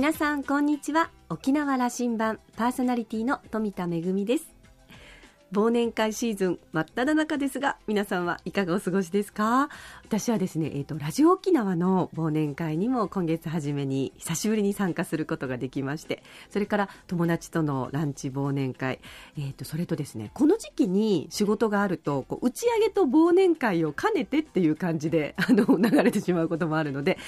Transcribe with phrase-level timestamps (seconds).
[0.00, 1.10] 皆さんこんにちは。
[1.28, 4.59] 沖縄羅針盤パーソナリティの富田恵です。
[5.52, 9.68] 忘年会シーズン真っ只中ですが皆さんはいかがお過ごしですか？
[10.04, 19.00] 私はですね、えーと、ラジオ沖縄の忘年会にも今月初めに久しぶりに参加することができましてそれから友達とのランチ忘年会、
[19.36, 27.18] えーと、それとですねこの時期に仕事があるとこう打ち上げと忘年会を兼ねてっていう感じで あの流れてしまうこともあるので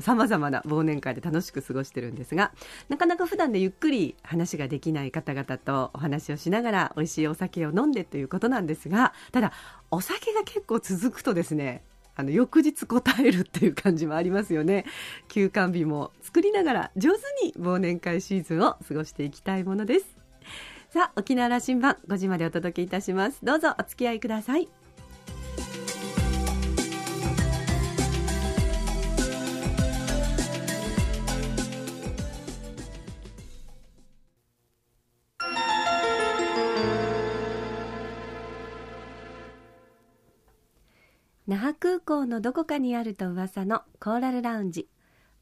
[0.00, 2.50] さまざまな忘年会で楽しく過ごしてるんですが
[2.88, 9.52] なかなか普段でゆっくり話ができない方々とお話をしながら美味しいお酒をを飲んでということなんですがただ
[9.90, 11.82] お酒が結構続くとですね
[12.18, 14.86] あの翌日答えるっていう感じもありますよね。
[15.28, 20.06] 休館日も作りながら上手に忘年会シーズンを過ごしていきたいものです。
[20.90, 23.38] さあ沖縄羅針盤5時までお届けいたします。
[23.44, 24.68] どうぞお付き合いください。
[41.48, 44.86] 那覇空港のどこかにあると噂のコーラルラウンジ。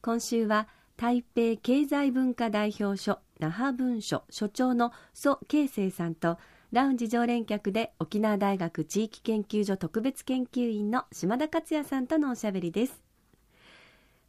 [0.02, 6.38] 今週は台北経済文化代表所那覇文書所長の蘇慶生さんと
[6.70, 13.02] ラウンジ常連客で沖縄大学地域研究所特別研究員の島田克也さんとのおしゃべりです。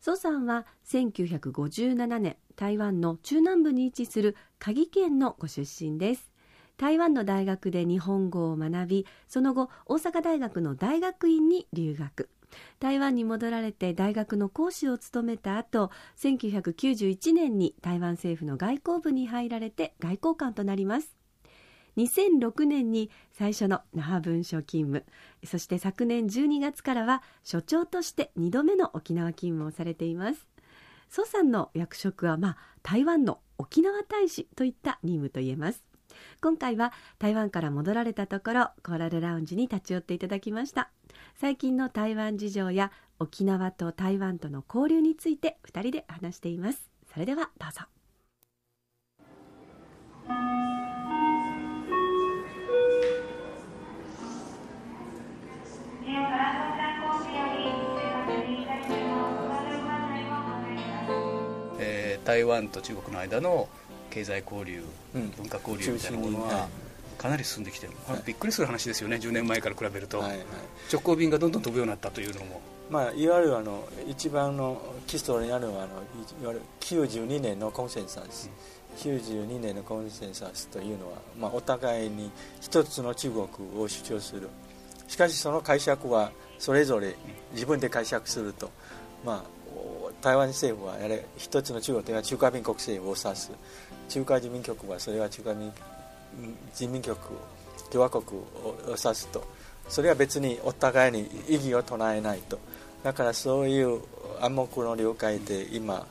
[0.02, 6.32] 蘇さんは1957年台湾の中南部に位置する嘉義県のご出身です。
[6.78, 12.30] 台湾の大学で日本語を学びその後大阪大学の大学院に留学。
[12.80, 21.18] 台湾に戻られて大学の講師を務めた後1991年に台湾政府の外交部に入られて外交官となります。
[21.98, 25.06] 2006年に最初の那覇文書勤務。
[25.46, 30.48] そして昨年12月からは所長として2度目の沖縄勤務をされています。
[31.10, 35.87] 蘇さんの役職は、まあ、台湾の沖縄大使といった任務といえます。
[36.42, 40.90] 今回は台湾から戻られたところコーラルラウンジに立ち寄っていただきました。
[41.36, 46.90] 最近の台湾事情や沖縄と台湾との交流について2人で話しています。
[47.12, 47.82] それではどうぞ。
[62.26, 63.70] 台湾と中国の間の
[64.10, 64.84] 経済交流、
[65.16, 66.68] うん、文化交流みたいなものは
[67.18, 70.40] かなり進んできてる、はい、びっくりする話ですよね10年前から比べると、はいはい、
[70.92, 72.62] 直行便がどんどん飛ぶようになったというのも。
[72.90, 75.96] まあ、いわゆるあの一番の基礎にあるのはあの
[76.42, 78.50] いわゆる92年のコンセンサス、
[79.06, 82.32] うん、92年のコンセンサスというのは、まあ、お互いに
[82.62, 83.48] 一つの中国
[83.82, 84.48] を主張する。
[85.10, 87.16] しかしその解釈はそれぞれ
[87.54, 88.72] 自分で解釈すると、
[89.26, 89.57] まあ、
[90.22, 93.52] 台湾政府はやれ一つの中国というのは中華民国政府を指す。
[94.10, 95.72] 中華人民局はそれは中華民
[96.74, 97.18] 人民局
[97.92, 99.44] 共和国を指すと
[99.90, 102.60] それは別にお互いに異議を唱えないと。
[103.04, 104.02] だからそういう
[104.42, 106.06] 暗黙の了解で今あの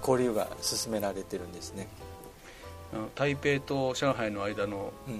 [0.00, 1.88] 交流が進められてるんですね。
[3.14, 5.14] 台北と上海の間の,、うん、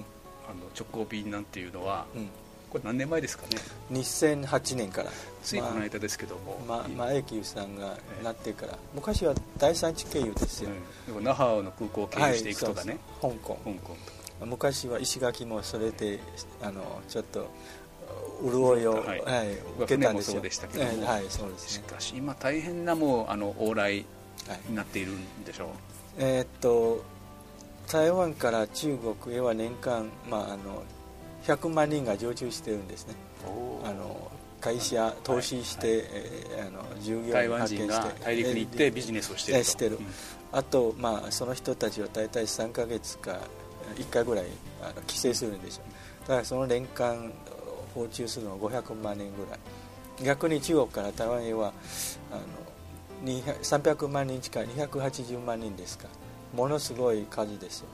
[0.49, 2.29] あの直行便なんていうのは、うん
[2.69, 3.57] これ何年前ですかね
[3.91, 5.11] ？2008年から。
[5.43, 10.71] ついこの間ですけども、まあ、前久さんがなってから、えー、昔は第三地経由ですよ、
[11.15, 13.59] うん、那覇の空港を経由していくとかね、はい、香港。
[13.63, 14.45] 香港とか。
[14.45, 16.19] 昔は石垣もそれで
[16.61, 17.47] あのちょっと
[18.43, 19.21] 潤いを、はい。
[19.21, 24.05] はい、受けたんですよでしたけども、はい、そうです、ね、しかし今大変なもうあの往来
[24.67, 25.67] になっているんでしょう、
[26.17, 27.03] えー、っと
[27.91, 30.83] 台湾から中国へは年間、まあ、あの
[31.47, 33.15] 100万人が常駐してるんですね。
[33.83, 40.05] あの会社投資して、はい、えー、あの従業員派遣して大陸に行ってビジネスをしてるしてる、うん、
[40.51, 43.37] あと、まあ、その人たちは大体3か月か
[43.95, 44.45] 1回ぐらい
[44.81, 45.81] あの帰省するんでしょ
[46.25, 47.31] うだからその年間
[47.93, 49.59] 訪中するのは500万人ぐらい。
[50.23, 51.73] 逆に中国から台湾へは
[52.31, 52.41] あの
[53.25, 56.07] 300万人近い280万人ですか
[56.53, 57.87] ものすごい数ですよ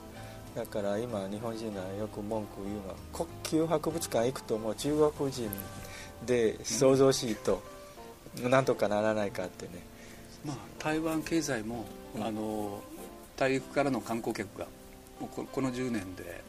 [0.55, 5.49] だから今日本人がよく文句言うのは国級博物館行くともう中国人
[6.25, 7.61] で想像しいと、
[8.43, 9.71] なんとかならないかってね、
[10.45, 12.81] まあ、台湾経済も、うん、あの
[13.37, 14.67] 大陸からの観光客が
[15.19, 16.41] ここの10年で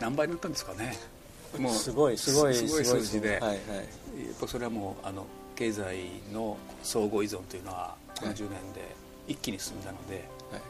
[0.00, 0.96] 何倍になったんですかね、
[1.54, 5.96] うん、もうすごいすごいすごい数字で、はいはい、やっぱそれはもうあの経済
[6.32, 8.94] の相互依存というのはこの10年で
[9.28, 10.62] 一気に進んだので、はい、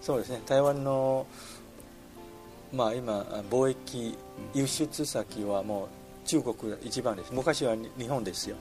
[0.00, 0.40] そうですね。
[0.46, 1.26] 台湾の
[2.72, 4.16] まあ、今貿易
[4.54, 5.88] 輸出先はも
[6.24, 7.32] う中国一番です。
[7.32, 8.56] 昔は日本ですよ、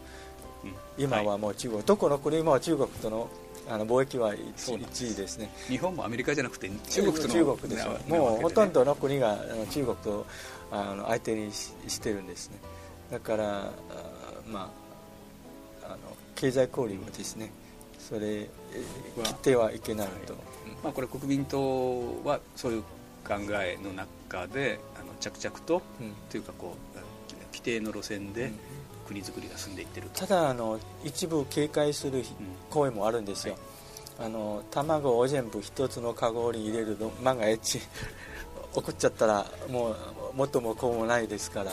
[0.98, 3.30] 今はもう中国、はい、どこの国も中国との
[3.70, 5.52] あの貿易は 1, 1位ですね。
[5.68, 8.00] 日本もアメリカじゃなくて中国との中国ですね。
[8.08, 9.38] もうほとんどの国が
[9.70, 10.26] 中国と
[10.72, 12.58] あの相手にししてるんですね。
[13.12, 13.72] だから
[14.48, 14.72] ま
[15.84, 15.98] ああの
[16.36, 17.52] 経済交流はですね
[18.00, 18.50] それ
[19.24, 20.42] 切ってはいけないと、はい、
[20.84, 22.84] まあ、これ国民党はそういう
[23.28, 26.98] 考えの中であの着々と、うん、というかこう
[27.52, 28.52] 規定の路線で、
[29.10, 32.24] 国づくりが進んでいってるただあの一部警戒する
[32.70, 33.56] 声もあるんですよ、
[34.20, 37.82] はい、あの卵を全部一つのカゴに入れるの万が一
[38.76, 39.96] 怒っちゃったらもう
[40.36, 41.72] 元も子もないですから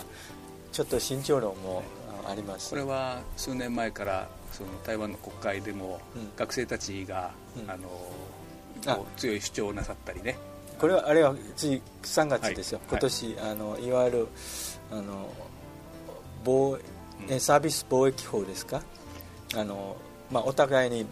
[0.73, 1.83] ちょっと慎重論も
[2.27, 2.71] あります。
[2.71, 6.01] これは数年前からその台湾の国会でも
[6.37, 7.33] 学生たちが、
[7.63, 10.39] うん、あの強い主張をなさったりね
[10.79, 14.29] これはあれはつい3月ですよ、はい、今年、はい、あのいわゆる
[14.91, 15.33] あの
[16.45, 16.79] 防
[17.39, 18.83] サービス貿易法ですか？
[19.55, 19.97] あの、
[20.31, 21.07] まあ、お互いに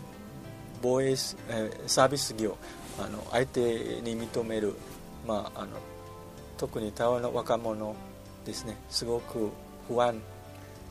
[0.82, 2.56] 防衛サービス業
[2.98, 3.60] あの相手
[4.02, 4.74] に認める、
[5.26, 5.70] まあ、あの
[6.56, 7.94] 特に台湾の若者
[8.44, 8.76] ですね。
[8.90, 9.50] すごく
[9.88, 10.20] 不安。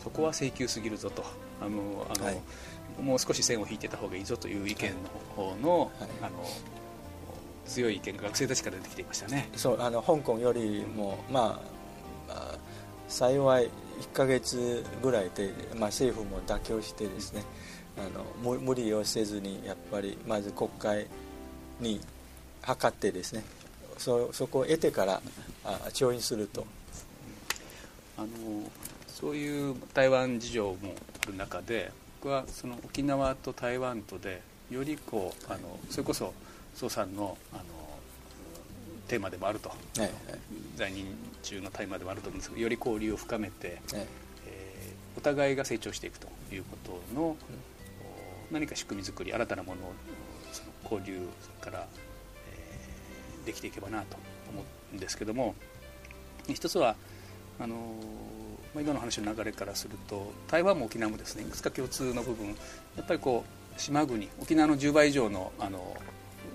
[0.03, 1.23] そこは請求すぎるぞと。
[1.61, 2.41] あのあの、はい、
[3.01, 5.89] もう少し線を引いてた方がいいぞという意見の方のはい、
[6.23, 6.43] あの
[7.65, 9.49] 強い意見が学生たちから出てきていましたね。
[9.55, 11.61] そうあの香港よりも、ま
[12.29, 12.55] あ、
[13.07, 13.69] 幸い
[14.01, 17.43] 1か月ぐらいで、まあ、政府も妥協してですね
[17.97, 21.07] あの無理をせずにやっぱりまず国会
[21.79, 22.01] に
[22.61, 23.43] 諮ってですね
[23.97, 25.21] そそこを得てから
[25.63, 26.65] あ調印すると。
[28.17, 28.27] あの
[29.07, 30.77] そういう台湾事情も
[31.23, 36.33] ある中で僕はその沖縄と台湾とでよりこうあのそれこそ
[36.75, 37.63] 蘇さんのあの
[39.07, 40.11] テーマでもあると、はいはい、
[40.75, 41.05] 在任
[41.43, 44.07] 中のタイマーでもあると思うんですけどより交流を深めて、はい、
[44.47, 47.35] えー、お互いが成長していくということの、うん、
[48.51, 49.93] 何か仕組み作り新たなものを
[50.51, 51.27] その交流
[51.61, 51.85] から、
[52.47, 54.17] えー、できていけばなと
[54.51, 55.53] 思うんですけども
[56.47, 56.95] 一つは
[57.59, 57.77] あの
[58.73, 63.45] まあ、今の話の流れからすると台湾も沖縄もですねいくつか共通の部分やっぱりこ
[63.77, 65.95] う島国沖縄の10倍以上のあの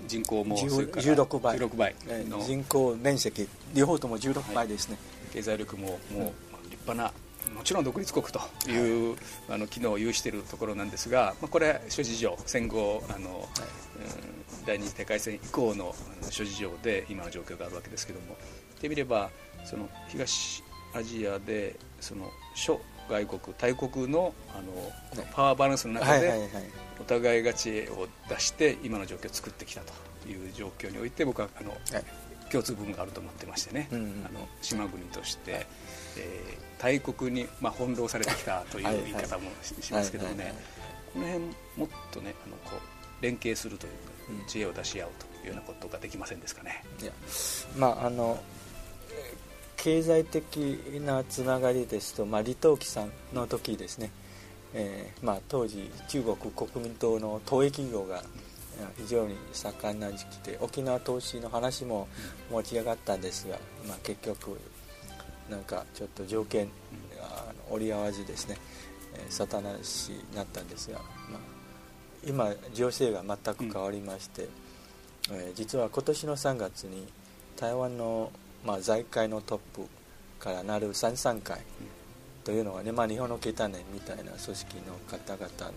[0.09, 1.95] 人口も16倍 ,16 倍
[2.25, 2.43] の。
[2.43, 5.99] 人口面積両方とも16倍ですね、はい、経済力ももう
[6.69, 7.13] 立派な
[7.55, 8.39] もちろん独立国と
[8.69, 9.19] いう、はい、
[9.49, 13.39] あの機能を有しているところなんですが、まあ、これ諸事情戦後あの、はい、
[14.59, 15.95] うん、第二次世界戦以降の
[16.29, 19.29] 諸事情で今の状況があるわけですけども言ってみれば
[19.65, 20.63] その東
[20.93, 22.79] アジアでその諸
[23.09, 26.49] 外国大国のあのパワーバランスの中で
[26.99, 31.75] お互いが知恵を出して今の状況を作ってきたという状況において僕はあの、
[32.51, 35.65] 共通部分があると思ってましてね、あの島国として、
[36.17, 40.53] えー、大国に、まあ、翻弄されてきたという言い方もしますけどね。
[41.13, 46.83] この辺もっとねあのこう連携するというか知恵を出し合うというようなことができませんですかね。
[47.01, 47.11] いや
[47.77, 48.41] まああの
[49.81, 50.57] 経済的
[51.05, 54.11] なつながりですと、まあ、李登輝さんの時ですね、
[54.73, 58.21] えーまあ、当時中国国民党の投影企業が
[58.97, 62.07] 非常に盛んな時期で沖縄投資の話も
[62.51, 64.59] 持ち上がったんですが、まあ、結局
[65.49, 66.69] なんかちょっと条件
[67.69, 68.57] 折り合わずですね
[69.29, 71.39] 沙汰なしになったんですが、まあ、
[72.27, 74.49] 今情勢が全く変わりまして、うん、
[75.31, 77.07] えー、実は今年の3月に
[77.57, 78.31] 台湾の
[78.65, 79.87] まあ、財界のトップ
[80.39, 81.61] からなる三々会
[82.43, 85.71] というのはね、まあ、日本のケタネみたいな組織の方々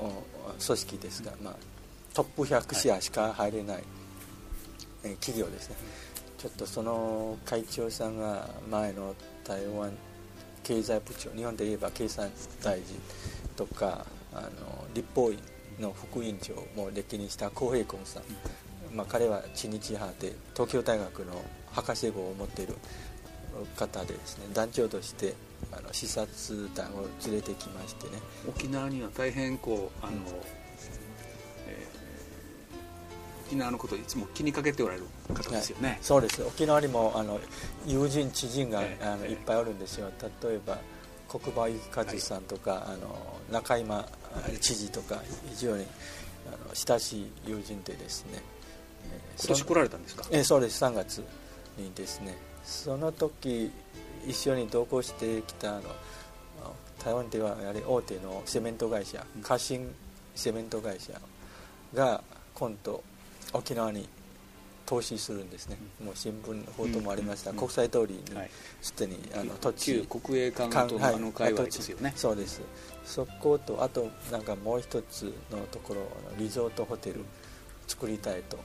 [0.00, 0.12] の
[0.64, 1.54] 組織ですが、まあ、
[2.14, 3.82] トップ100社しか入れない、
[5.04, 5.76] え企業ですね。
[6.38, 9.92] ちょっとその会長さんが前の台湾
[10.62, 12.30] 経済部長日本で言えば経産
[12.62, 12.84] 大臣
[13.56, 14.48] とかあの
[14.94, 15.38] 立法院
[15.80, 18.22] の副院長も歴任した浩平君さん
[18.92, 21.42] まあ、彼は知日派で東京大学の
[21.72, 22.74] 博士号を持っている
[23.76, 25.34] 方でですね団長として
[25.72, 28.20] あの視察団を連れてきましてね。
[28.48, 30.22] 沖縄には大変こうあの、うん、
[31.66, 36.42] えー、沖縄のことをいつも気にかけておられる方ですよね、はい、そうです。
[36.42, 37.40] 沖縄にもあの
[37.86, 40.10] 友人知人が、えー、あのいっぱいおるんですよ。
[40.42, 40.78] 例えば
[41.28, 44.06] 国場幸和さんとか、はい、あの中山
[44.60, 45.84] 知事とか非常に
[46.46, 48.40] あの親しい友人でですね
[49.38, 50.24] 今年来られたんですか？
[50.30, 50.84] えそうです。
[50.84, 51.22] 3月
[51.76, 52.36] にですね。
[52.64, 53.70] その時
[54.26, 55.82] 一緒に同行してきたあの
[57.02, 59.94] 台湾ではやはり大手のセメント会社家臣
[60.34, 61.12] セメント会社
[61.94, 62.22] が
[62.54, 63.02] 今度
[63.52, 64.08] 沖縄に
[64.84, 68.22] 投資するんですね、もう新聞報道もありました、国際通りに
[68.80, 72.62] すでにあの土地国営館とのあの界隈ですよね、そうです。
[73.04, 76.06] そことあとなんかもう一つのところ
[76.38, 77.24] リゾートホテル
[77.86, 78.58] 作りたいと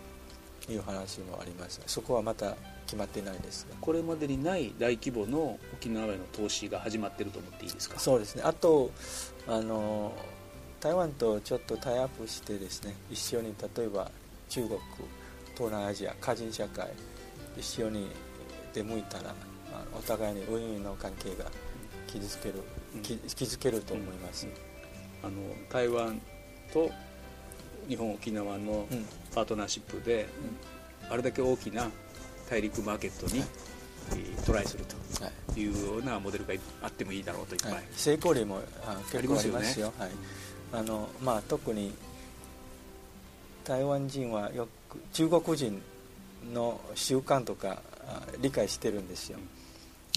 [0.69, 1.87] いう話もありました。
[1.87, 2.55] そこはまた
[2.85, 7.97] 決まっていないですこれまでにない大規模の沖縄への投資が始まっていると思っていいですか？
[7.97, 8.43] そうですね。
[8.45, 8.91] あと
[9.47, 10.13] あの
[10.79, 14.11] 台湾とちょっとタイアップしてですね一緒に例えば
[14.49, 14.79] 中国
[15.55, 16.89] 東南アジア歌人社会
[17.57, 18.09] 一緒に
[18.73, 19.33] 出向いたら
[19.97, 21.45] お互いにウィンウィンの関係が
[22.07, 22.55] 築ける、
[22.95, 24.45] うん、築けると思います、
[25.23, 25.37] うん、あの
[25.71, 26.21] 台湾
[26.73, 26.91] と
[27.87, 28.85] 日本沖縄の
[29.33, 30.27] パートナーシップで、
[31.05, 31.89] うん、あれだけ大きな
[32.49, 34.95] 大陸マーケットに、はい、トライすると
[35.59, 35.69] い。
[35.69, 38.59] うようなモデルがあってもいいだろうといっぱい、はい、成功例も
[39.11, 40.09] 結構ありますよ、ね、はい。
[40.73, 41.93] あのまあ、特に
[43.63, 45.81] 台湾人はよく中国人
[46.53, 47.81] の習慣とか
[48.41, 49.37] 理解してるんですよ、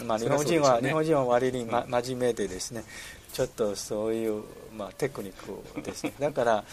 [0.04, 2.84] まあ、日本人は、ね、日本人は割に、ま、真面目でですね。
[3.32, 4.42] ちょっとそういう、
[4.76, 5.34] まあ、テクニッ
[5.74, 6.14] クですね。
[6.18, 6.64] だか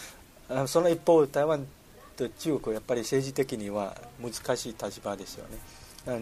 [0.48, 1.66] らその一方台湾
[2.14, 5.58] と中国はやっぱり政治的には難しい立場ですよね。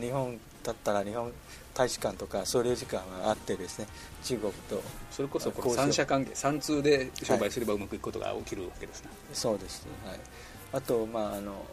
[0.00, 1.32] 日本だったら日本
[1.74, 3.88] 大使館とか総領事館があってですね
[4.22, 4.80] 中国と
[5.10, 10.20] それこそこの三者関係三通で商売すればうまくいくことが起きるわけですね、はい、そうです、はい、
[10.72, 11.64] あとまああの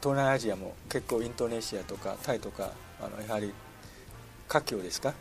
[0.00, 2.70] 東南アジアも結構インドネシアとかタイとか
[3.00, 3.52] あのやはり
[4.46, 5.14] 華僑ですか？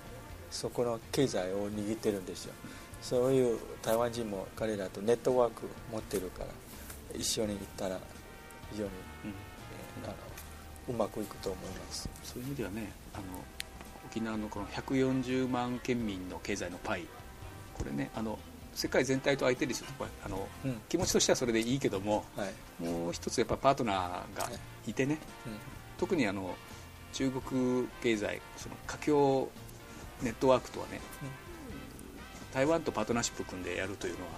[0.51, 2.53] そこの経済を握ってるんですよ。
[3.01, 6.47] そういう台湾人も彼らとネットワーク持ってるから
[7.15, 7.99] 一緒に行ったら
[8.71, 8.89] 非常に、
[9.25, 9.29] うん。
[10.03, 10.15] えー、あの
[10.89, 12.09] うまくいくと思います。
[12.23, 13.23] そういう意味ではねあの
[14.05, 17.05] 沖縄のこの140万県民の経済のパイ。
[17.77, 18.37] これねあの
[18.73, 24.49] 世界全体と相手にするとあの、うん、気持ちとしてはそれでいいけども、はい、もう一つやっぱパートナーが
[24.87, 25.13] いてね、
[25.45, 25.59] はいうん、
[25.97, 26.55] 特にあの
[27.13, 29.47] 中国経済その華僑
[30.23, 34.31] ネットワークとはね、うん、台湾とパートナーシップ組んでやるというのは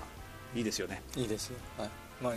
[0.55, 1.01] いいですよね。
[1.15, 1.89] いいですよ、はい。
[2.21, 2.33] まあ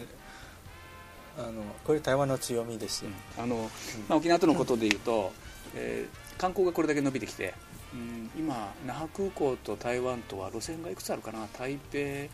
[1.38, 3.70] あのこれ台湾の強みですよ、あの
[4.08, 5.32] まあ、沖縄とのことでいうと、
[5.74, 7.54] えー、観光がこれだけ伸びてきて、
[7.94, 11.46] うん、今那覇空港と台湾とは路線がいくつあるかな？
[11.56, 12.28] 台北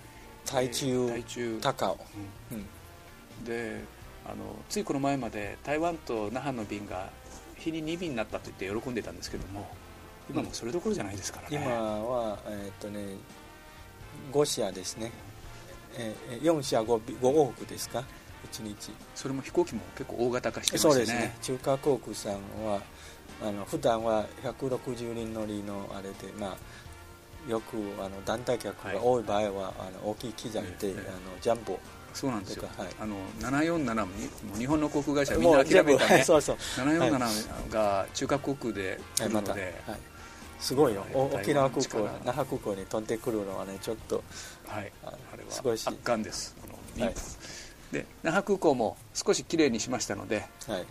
[0.51, 1.59] 台中、台中。
[1.61, 1.99] 高尾、
[2.53, 2.55] う
[3.43, 3.85] ん、で
[4.25, 4.37] あの
[4.71, 7.11] ついこの前まで台湾と那覇の便が
[7.57, 9.69] 日に2便になったと言って喜んでたんですけども
[10.31, 13.17] 今もそれどころじゃないですからね、今は、えー、っとね
[14.33, 15.13] 5社ですね、
[15.99, 18.03] えー、4社 5, 5往復ですか？
[18.53, 18.93] 1日。
[19.15, 20.93] それも飛行機も結構大型化してますね。
[20.93, 21.37] そうですね。
[21.43, 22.33] 中華航空さん
[22.65, 22.81] は
[23.43, 30.95] あの普段は160人乗りのあれでまあよくあの団体客が多い場合は、はい、あの大きい機材で、あの
[31.41, 31.79] ジャンボ。
[32.15, 34.09] そうなんですよ、はい、あの747も
[34.57, 36.57] 日本の航空会社みんな諦めたね そうそう。
[36.57, 39.99] 747が中華航空で来るので、はい、
[40.61, 41.05] すごいよ。
[41.13, 44.23] 沖縄空港那覇空港に飛んでくるのはねちょっと
[44.69, 44.93] はい。
[45.05, 46.55] あれはすごい圧巻です。
[46.99, 47.15] はい、
[47.95, 50.87] で那覇空港も少しきれいにしましたので、はい、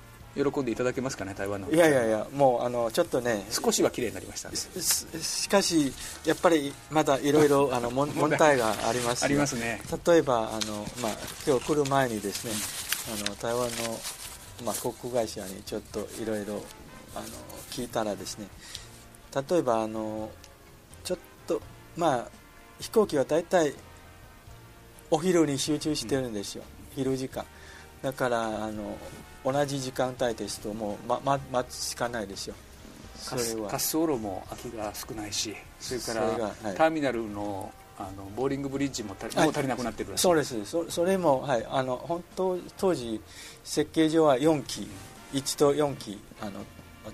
[0.52, 1.70] 喜んでいただけますかね台湾の。
[1.72, 5.94] いやいやいやもうあのちょっとね少しは綺麗になりましたしかし
[6.26, 9.82] やっぱりまだいろいろあの問題がありますありますね。
[10.08, 11.12] 例えばあの、まあ、
[11.46, 12.54] 今日来る前にですね
[13.26, 14.00] あの台湾の、
[14.66, 16.64] まあ、航空会社にちょっといろいろ
[17.70, 18.48] 聞いたらですね
[19.50, 20.32] 例えばあの
[21.04, 21.62] ちょっと
[21.98, 22.28] まあ
[22.80, 23.74] 飛行機は大体
[25.12, 27.46] お昼に集中してるんですよ、うん、昼時間。
[28.02, 28.98] だからあの
[29.46, 32.56] 同じ時間帯ですともう、まま、待つしかないですよ。
[33.18, 33.68] それは。
[33.68, 40.24] 滑走路も空きが少ないしそれから、はい、ターミナルのあのボーリングブリッジも足,、もう足りなくなってるらしい。
[40.24, 40.66] そうです。
[40.66, 43.22] そそれも、はい、あの本当当時
[43.64, 44.88] 設計上は4機
[45.34, 46.66] 1と4機あの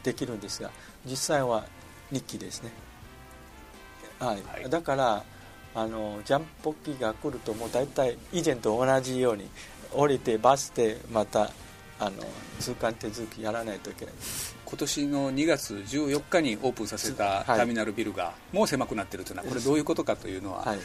[0.04, 0.72] できるんですが
[1.06, 1.66] 実際は
[2.12, 2.72] 2機ですね、
[4.20, 5.24] はい、はい、だから
[5.76, 9.48] あのジャンプ機が来るともう大体以前と同じように
[9.94, 11.52] 降りてバスでまた
[12.00, 12.12] あの
[12.60, 14.14] 通関手続きやらないといけない。
[14.66, 20.80] 今年の2月14日にオープンさせたターミナルビルがもう狭くなっているというのはこれどういうことかというのは、はい、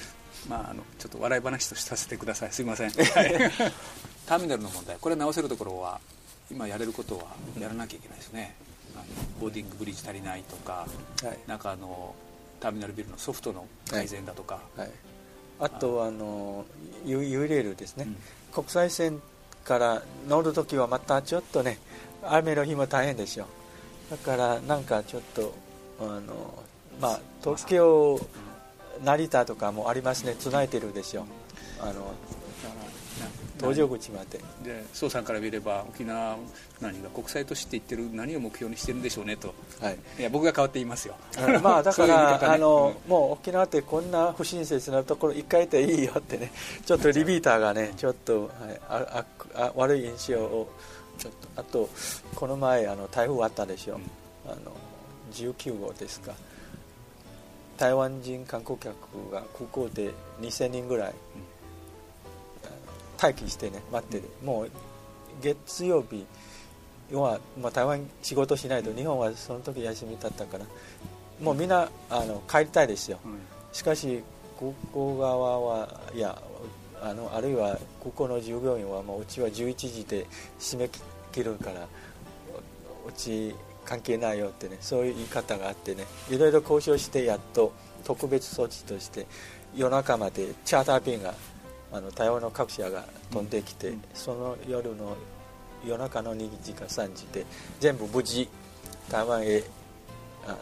[0.49, 2.53] まあ、あのちょっと笑い話とさせてください。
[2.53, 2.91] すいません、
[4.27, 4.97] ターミナルの問題。
[4.99, 6.01] これ直せるところは
[6.51, 7.27] 今やれることは
[7.61, 8.55] やらなきゃいけないですね、
[8.95, 9.05] あの
[9.41, 10.87] ボーディングブリッジ足りないとか、
[11.23, 12.15] はい、中の
[12.65, 14.91] ターミナルビルのソフトの改善だとか、はい、
[15.61, 16.65] あとあの
[17.05, 18.17] U レールですね、うん、
[18.53, 19.21] 国際線
[19.67, 21.79] から乗るときはまたちょっとね
[22.23, 23.47] 雨の日も大変ですよ。
[24.11, 25.55] だからなんかちょっと
[26.01, 26.65] あの
[27.01, 28.19] まあ東京
[29.03, 30.35] 成田とかもありますね。
[30.39, 31.27] つないでるんですよ
[31.81, 32.15] あの
[33.59, 34.39] 搭乗口まで。
[34.63, 36.37] で宋さんから見れば沖縄
[36.81, 41.15] 何が国際都市って言ってる何を目標にしてるんでしょうねと、はい、いや僕が変わって言いますよ。
[41.63, 46.53] まあだから、ね、あの、うん、もう沖縄ってこんな不親切なところ一回でいいよってね。
[46.85, 50.69] ちょっとリピーターがねちょっと、はい、ああ悪い印象を
[51.19, 51.89] ちょっとあと
[52.35, 54.03] この前あの台風あったでしょ、うん、
[54.51, 54.73] あの
[55.33, 56.33] 19号ですか。
[57.77, 58.95] 台湾人観光客
[59.33, 61.54] が空港で2000人ぐらい、うん
[63.21, 64.71] 待機してね待ってて、もう
[65.43, 66.27] 月曜日
[67.13, 70.65] は、まあ、台湾仕事しないと日本はその時休みだったから。
[71.41, 73.19] もうみんなあの帰りたいですよ、
[73.73, 74.23] しかし
[74.59, 76.41] 空港側はいや
[77.03, 80.27] あのあるいは空港の従業員はもううちは11時で
[80.59, 80.91] 締め
[81.33, 81.89] 切るから
[83.07, 83.55] うち
[83.85, 87.73] 関係ないよってねそういう言い方があってねいろいろ交渉してやっと
[88.05, 89.27] 特別措置として
[89.77, 91.35] 夜中までチャーター便が
[91.95, 95.17] あの台湾の各社が飛んできて、うん、その夜の
[95.87, 97.47] 夜中の2時か3時で
[97.79, 98.49] 全部無事
[99.09, 99.63] 台湾へ
[100.45, 100.57] あの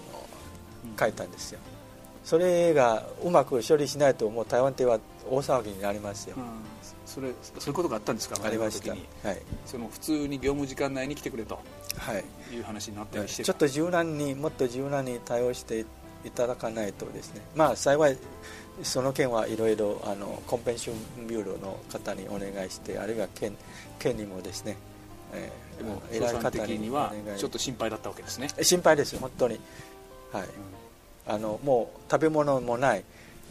[0.98, 1.58] 帰ったんですよ。
[2.22, 6.44] それがうまく処理しないともう台湾では大騒ぎになりますよ、うん、
[7.04, 8.36] それそういうことがあったんですか？
[8.44, 9.00] ありました、はい、
[9.66, 11.58] その普通に業務時間内に来てくれと、
[11.98, 15.84] はい、いう話になったりして、ちょっと柔軟にもっと柔軟に対応して
[16.24, 17.40] いただかないとですね。
[17.56, 18.16] まあ幸い
[18.82, 23.56] その件はいろいろあのコンペンションビューローの方にお願いしてあるいは県
[23.98, 24.76] 県にもですね、
[25.32, 28.48] えー、でも偉い方にはちょっと心配だったわけですね。
[28.62, 29.60] 心配ですよ本当に。
[30.32, 30.48] はい、うん、
[31.34, 33.04] あのもう食べ物もない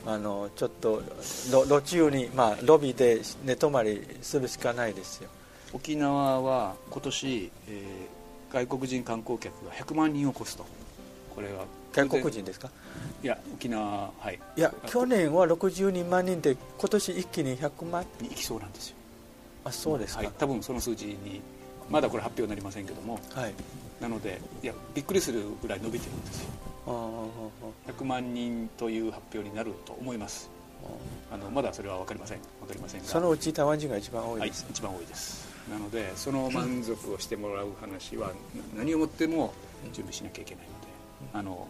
[0.05, 1.03] あのちょっと
[1.51, 5.29] 路中に、まあ、ロビーで寝泊まりするしかないですよ。
[5.73, 10.65] 沖縄は今年、えー、外国人観光客が100万人を超すと。
[11.35, 12.69] これは外国人ですか？
[13.21, 14.39] いや沖縄はい。
[14.55, 18.05] いや去年は62万人で今年一気に100万？
[18.21, 18.95] にいきそうなんですよ。
[19.65, 21.41] あそうですか、はい、多分その数字に
[21.89, 23.53] まだこれ発表になりませんけども、はい、
[24.00, 26.50] なのでいやびっくりするぐらい伸びてるんですよ。
[27.88, 30.50] 100万人という発表になると思います。
[31.31, 32.39] あのまだそれは分かりません。
[32.62, 33.07] 分かりませんが。
[33.07, 35.47] そのうち台湾人が一番多いです、はい、一番多いです。
[35.69, 38.32] なのでその満足をしてもらう話は
[38.75, 39.54] 何をもっても
[39.93, 40.91] 準備しなきゃいけないので。
[41.34, 41.67] あの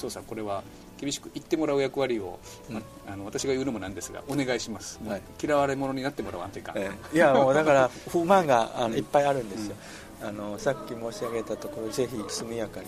[0.00, 0.62] そうさんこれは
[0.98, 2.38] 厳しく言ってもらう役割を、
[2.70, 9.76] うん、あの私が言うのもなんですがお願いします、はい、嫌われ者になってもらわんといかん、えー、いやもうだから 不満があのいっぱいあるんですよ、
[10.22, 12.86] うん、あのさっき申し上げたところぜひ速やかに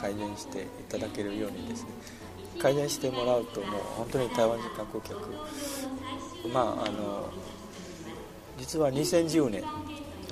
[0.00, 1.88] 改善していただけるようにですね。
[2.60, 6.48] 改善してもらうともう本当に台湾人観光客。
[6.52, 7.28] まああの
[8.58, 9.64] 実は2010年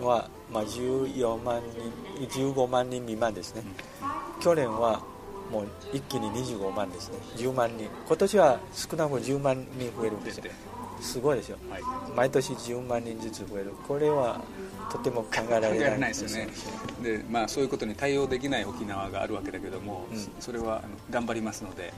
[0.01, 1.61] は、まあ、14万
[2.17, 3.63] 人15万人未満ですね、
[4.37, 5.03] うん、去年は
[5.53, 7.19] もう一気に25万ですね。
[7.37, 7.87] 10万人。
[8.09, 10.45] 今年は少なくとも10万人増えるんですよ。
[11.01, 11.83] すごいですよ、はい、
[12.15, 13.73] 毎年10万人ずつ増える。
[13.87, 14.41] これは
[14.91, 16.49] とても考えられないですよね。
[17.03, 21.93] で、まあ、そういうことに対応できない沖縄があるわけだけども、うん、それは頑張りますので、はい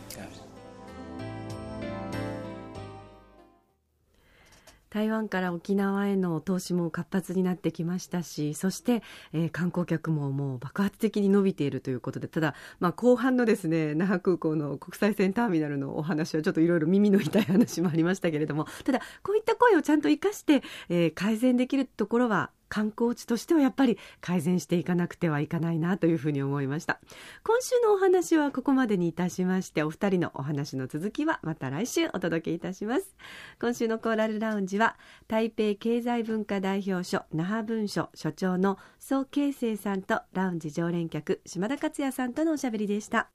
[4.94, 9.02] 台湾から沖縄への投資も活発になってきましたしそして、
[9.32, 26.98] えー、観光客ももう爆発的に伸びているということでただ、まあ、後半のですね那覇空港の国際線ターミナルのお話はちょっといろいろ耳の痛い話もありましたけれどもただこういった声をちゃんと生かして、えー、改善できるところは観光地としてはやっぱり改善していかなくてはいかないなというふうに思いました。
[27.44, 33.14] 今週のお話はここまでにいたしましてお二人のお話の続きはまた来週お届けいたします。
[33.60, 34.96] 今週のコーラルラウンジは
[35.28, 43.30] 台北経済文化代表所那覇文書所長の宋慶生さんとラウンジ常連客島田克也さんとのおしゃべりでした。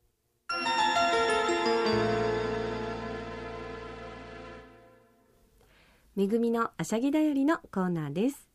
[6.18, 8.49] めぐみのあしゃぎだよりのコーナーです。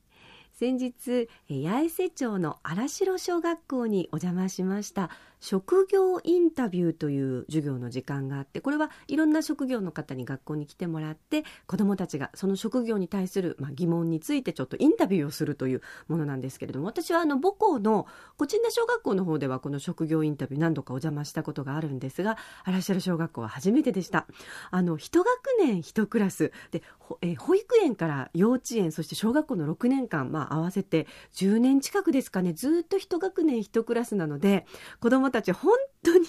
[0.56, 5.10] 先日八重瀬町の荒城小学校にお邪魔しました。
[5.44, 18.06] 職業インタビューという授業の時間があってこれはいろんな職業の方に学校に来てもらって子どもたちがその職業に対する、まあ、疑問についてちょっとインタビューをするというものなんですけれども私はあの母校の
[18.38, 24.26] コチンダ小学校の方ではこの職業インタビュー何度かお邪魔したことがあるんですが荒城小学校は初めてでした。
[24.70, 25.28] あの一学
[25.58, 26.82] 年一クラスで
[27.20, 32.54] え保育園から幼稚園そして小学校の6年間、まあ、合わせて10年近くですかね。
[32.54, 34.66] ずっと一学年一クラスなので
[35.00, 35.72] 子どもたち本
[36.04, 36.26] 当に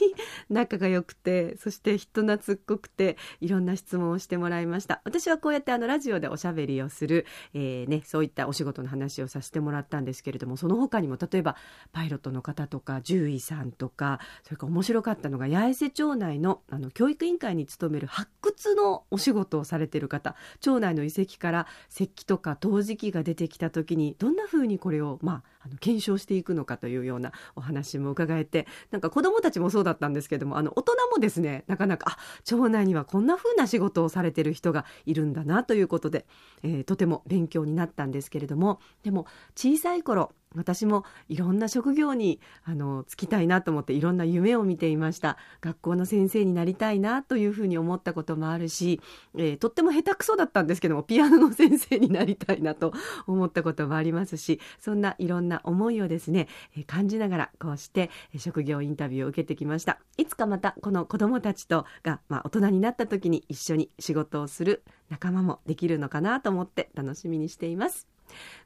[0.49, 5.01] 仲が良くてそして人懐っこくていろんな質問をしてもらいました。
[5.05, 11.55] 私はこうやってあのラジオでおしゃべりをする、えーね、そういったお仕事の話をさせてもらったんですけれどもその他にも例えば
[11.91, 36.25] パイロットの方とか獣医さんとかそれから面白かったのが八重瀬町内のあの教育委員会に勤める発掘のお仕事をされてる方町内の遺跡から石器とか陶磁器が出てきた時にどんなふうにこれを、まあ、あの検証していくのかというようなお話も伺えてなんか子どもたちももそうだったんですけどもあの大人もですねなかなかあ町内にはこんな風な仕事をされてる人がいるんだなということで、
[36.63, 39.25] えー、とても勉強になったんですけれどもでも
[39.55, 45.37] 小さい頃私もいろんな職業にあの就きたいなと思っていろんな夢を見ていました。
[45.61, 49.01] 学校の先生になりたいなというふうに思ったこともあるし、
[49.37, 52.93] えー、とっても下手くそだったんですけどもピアノの先生になりたいなと
[53.27, 59.99] 思ったこともありますしそんないろんな思いをですね、え、感じながらこうして職業インタビューを受けてきました。
[60.17, 68.14] いつかまたこの子どもたちとが、まあ、大人になった時に一緒に仕事をする仲間もできるのかなと思って楽しみにしています。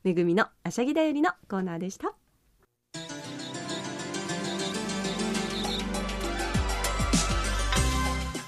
[0.03, 2.13] めぐみのあしゃぎだよりのコーナーでした。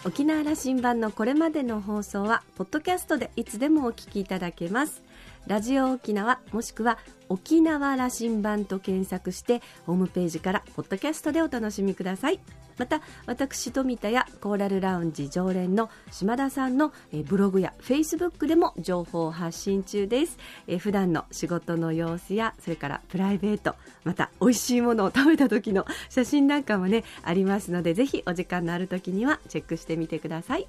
[0.04, 5.04] 沖縄羅針盤のこれまでの放送はポッドキャストでいつでもお聞きいただけます。
[5.46, 6.98] ラジオ沖縄もしくは
[7.30, 12.40] 沖縄羅針盤と検索してホームページからポッドキャストでお楽しみください。
[12.82, 16.92] また私富田やコーラルラウンジ常連の島田さんの
[17.28, 20.40] ブログやフェイスブックでも情報を発信中です。
[20.66, 30.68] え普段の仕事の様子やそれからプライベートまた美味しいものを食べた時の 写真なんかもねありますのでぜひお時間のある時にはチェックしてみてください。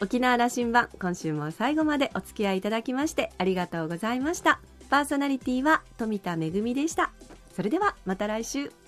[0.00, 4.60] 沖縄羅針盤今週も最後までお付き合いいただきましてありがとうございました。
[4.88, 7.10] パーソナリティは富田恵でした。
[7.56, 8.83] それではまた来週。